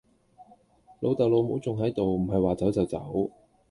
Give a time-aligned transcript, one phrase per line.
[0.99, 3.29] 老竇老母仲係度，唔係話走就走